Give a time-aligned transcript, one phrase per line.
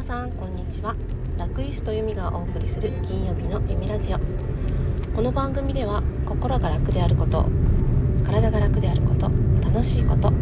[0.00, 0.96] 皆さんこんにちは。
[1.36, 4.18] 楽イスト由美がお送りする金曜日の由美ラジオ。
[5.14, 7.44] この番組では心が楽であること
[8.24, 9.30] 体が楽であること
[9.62, 10.32] 楽しいこと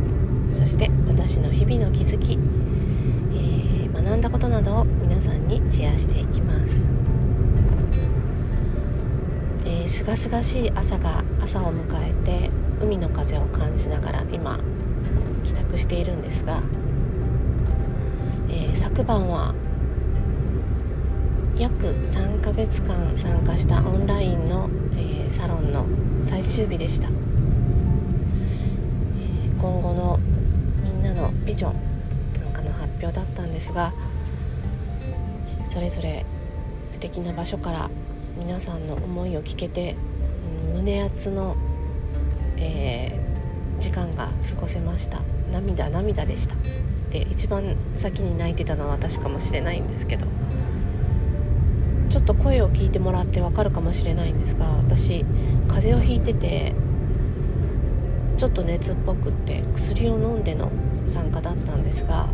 [0.53, 6.75] そして私の日々の気づき、えー、学んだことなどを皆さんにシェアしていきます。
[9.89, 12.49] すがすがしい朝が朝を迎えて
[12.81, 14.61] 海の風を感じながら今
[15.45, 16.63] 帰宅しているんですが
[18.51, 19.55] えー、昨晩は
[21.57, 25.85] 約3ヶ月間参加したオンラインの、えー、サロンの
[26.23, 27.13] 最終日でした、えー、
[29.61, 30.19] 今後の
[30.83, 31.75] みんなのビジョン
[32.41, 33.93] なんかの発表だったんですが
[35.69, 36.25] それぞれ
[36.93, 37.91] 素敵な場所から
[38.39, 39.97] 皆さんの思いを聞けて、
[40.71, 41.57] うん、胸熱の、
[42.57, 45.21] えー、時間が過ごせました。
[45.53, 46.55] 涙涙でした。
[47.09, 50.27] って一番先に泣いてたのは私かもしれないんですけど
[52.11, 55.25] ちょっと声を聞いてもらってわかるかもしれないんですが私
[55.69, 56.75] 風邪をひいてて
[58.37, 60.71] ちょっと熱っぽくって薬を飲んでの
[61.07, 62.29] 参加だったんですが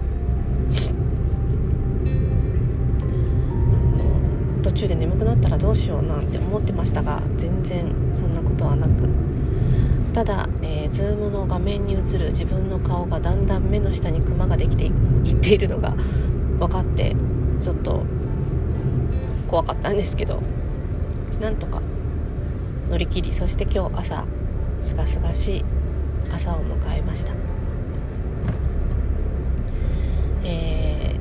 [4.62, 9.08] 途中で眠くなったらどうしようなんて思ってましたが全然そんなことはなく
[10.14, 10.48] ただ、
[10.94, 15.90] えー、Zoom の画面に映る自分の顔がだんだん目の下にクマができていっているのが
[16.58, 17.14] 分かって
[17.60, 18.04] ちょっと
[19.48, 20.40] 怖かったんですけど
[21.40, 21.80] なんとか
[22.90, 24.24] 乗り切りそして今日朝
[24.80, 25.64] すがすがしい
[26.32, 27.32] 朝を迎えました、
[30.44, 31.16] え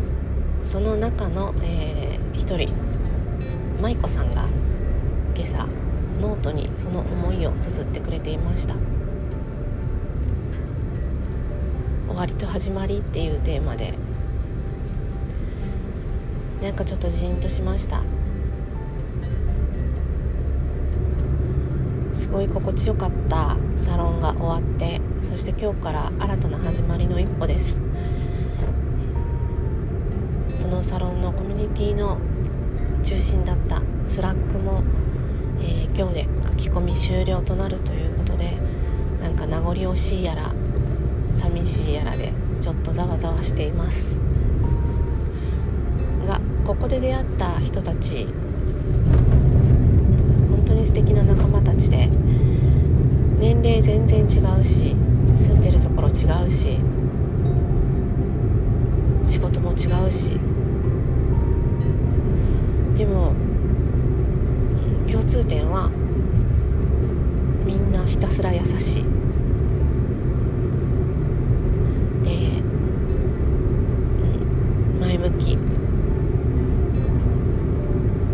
[0.61, 2.73] ー、その中の、えー、一人
[3.81, 4.45] 舞子さんが
[5.35, 5.67] 今朝
[6.21, 8.75] ノートにその思いを綴ってくれていました。
[12.13, 13.95] 終わりと始まりっていうテーマで。
[16.61, 18.01] なんかちょっとジーンとしました。
[22.13, 23.57] すごい心地よかった。
[23.77, 25.01] サロンが終わって。
[25.23, 27.81] そして今日から新たな始まりの一歩です。
[30.49, 32.19] そのサロンのコミュニティの
[33.01, 33.81] 中心だった。
[34.05, 34.83] スラックも
[35.61, 38.55] えー、今日で書き込み終了となるということで。
[39.19, 40.53] なんか名残惜しいやら。
[41.33, 44.07] 寂しいやらでちょっとざわざわしています。
[46.27, 48.27] がここで出会った人たち
[50.49, 52.07] 本当に素敵な仲間たちで
[53.39, 54.23] 年齢全然違
[54.59, 54.95] うし
[55.35, 56.79] 住んでるところ違うし
[59.25, 60.39] 仕事も違うし
[62.97, 63.33] でも
[65.11, 65.89] 共通点は
[67.65, 69.03] みんなひたすら優しい
[72.23, 72.61] で、
[75.51, 75.59] うん、
[76.69, 77.17] 前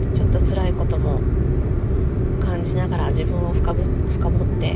[0.03, 1.19] 向きちょっと辛いことも
[2.39, 4.75] 感じながら自分を深深掘って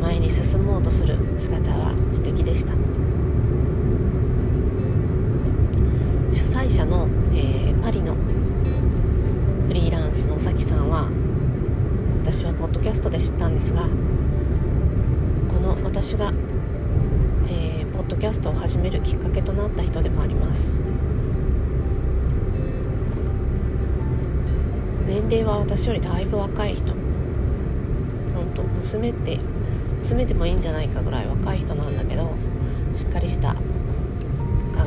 [0.00, 2.72] 前に進もうとする姿は素敵でした。
[6.32, 11.08] 主催者の、えー、パリのフリーランスのさきさんは
[12.22, 13.88] 私はポッドキャストで知ったんですがこ
[15.60, 16.32] の私が、
[17.48, 20.80] えー、ポッドキャストを始めるきっかけとなった人でもあります。
[25.06, 26.86] 年齢は私よりだいぶ若い人。
[28.34, 29.38] 本当娘って
[29.98, 32.30] 娘でもいいんじゃないかぐらい若い人なんだけど
[32.92, 33.60] しっかりした考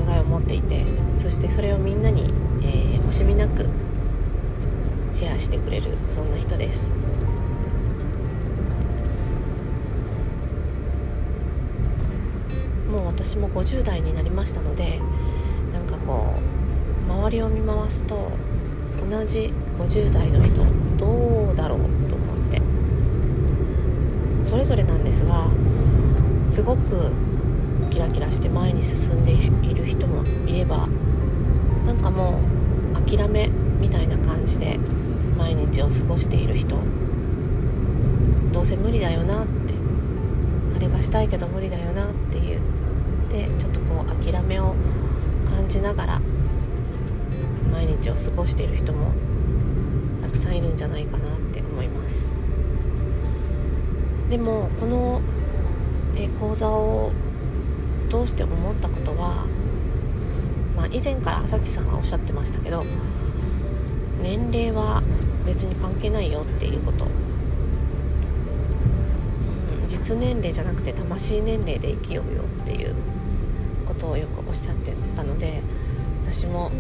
[0.10, 0.86] えを持っていて
[1.18, 3.68] そしてそれをみんなに、えー、惜しみなく
[5.14, 6.94] シェアしてくれるそんな人です。
[12.92, 15.00] もう私も50代になりましたので
[15.74, 16.36] なんかこ
[17.08, 18.32] う周りを見回すと
[19.10, 20.64] 同じ50代の人
[20.98, 21.80] どうだろう
[22.10, 22.62] と思って。
[24.44, 25.48] それぞれなんですが
[26.46, 27.12] すごく
[27.92, 30.88] キラキラして前に進んでいる人もいれば
[31.86, 32.40] なんかも
[32.94, 33.50] う諦め
[33.80, 34.78] みたいな感じで
[35.38, 36.78] 毎日を過ごしている人。
[38.52, 39.74] どうせ無理だよなって
[40.76, 42.62] あれがしたいけど無理だよなっていう
[43.30, 44.74] でちょっとこう諦めを
[45.48, 46.22] 感じながら
[47.78, 49.12] 毎日を過ごしている人も
[50.20, 52.32] たくさんいるんじゃないかなって思います。
[54.32, 55.22] でもこの、
[56.16, 57.12] え講座を
[58.10, 59.46] 通して思ったことは、
[60.76, 62.84] まあ、以前からさきさんはおっしゃってましたけど
[64.24, 65.04] 年齢は
[65.46, 67.06] 別に関係ないよっていうこと、
[69.88, 72.96] 実年齢じゃなくて魂年齢で生きようよっていう
[73.86, 75.62] ことをよくおっしゃってたので
[76.24, 76.72] 私も、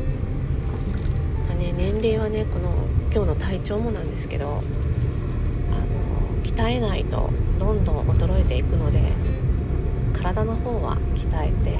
[1.47, 2.73] まあね、年齢はねこの
[3.11, 7.29] 今日の体調もなんですけどあの鍛えないと
[7.59, 9.01] どんどん衰えていくので
[10.13, 11.79] 体の方は鍛えて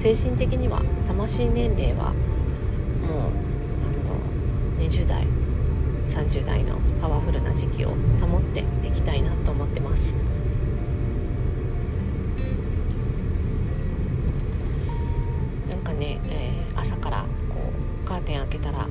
[0.00, 3.32] 精神的には魂年齢はもう
[3.84, 5.26] あの20代
[6.06, 10.14] 30代のパワフルな時期を保っていきたいなと思ってます。
[15.68, 17.56] なんかね、えー、朝からこ
[18.04, 18.86] うカーテン開けたら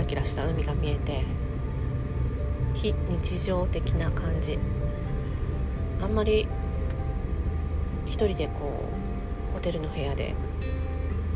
[0.00, 1.24] ラキラした海が見えて
[2.72, 4.58] 非日常的な感じ。
[6.00, 6.48] あんまり
[8.06, 8.88] 一人でこ
[9.52, 10.34] うホテルの部屋で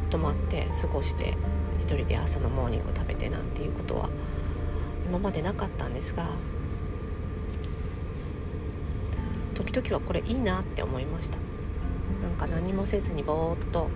[0.08, 1.36] 泊まって過ごして
[1.78, 4.08] 一人で朝のモーニングを食べてなんていうことは
[5.06, 6.30] 今までなかったんですが
[9.54, 11.36] 時々はこれいいなって思いました。
[12.22, 13.90] なんか何もせずにぼーっと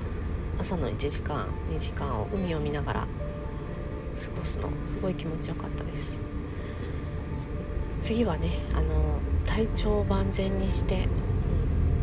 [0.60, 3.06] 朝の1時間2時間を海を見ながら
[4.18, 6.16] 過ごすのすごい気持ちよかったです。
[8.02, 11.06] 次はねあの体調を万全にして、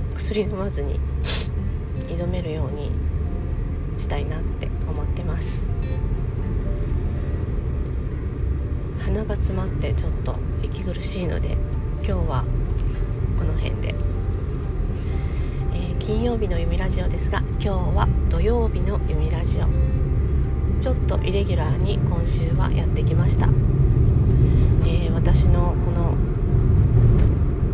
[0.09, 0.99] うん、薬飲まずに
[2.07, 2.91] 挑めるように
[3.99, 5.61] したいなって思ってます。
[8.99, 11.57] 鼻が詰まってちょっと息苦しいので
[12.03, 12.43] 今日は
[13.37, 13.93] この辺で、
[15.73, 19.67] えー、金曜日の弓ラジオですが今日は土曜日の弓ラジオ。
[20.85, 23.47] ちょっとイレギュラーに今週はやってきました、
[24.85, 26.13] えー、私のこの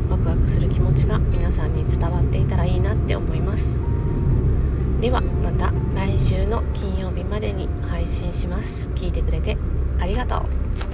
[0.10, 3.78] ワクワクする気持ちが皆さんに伝わっていたらいいなって思います。
[5.02, 8.88] ではまた来週の金曜日までに配信します。
[8.96, 9.57] 聞いてくれて
[10.00, 10.91] ありがとう。